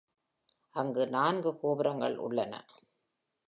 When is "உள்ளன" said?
2.17-2.53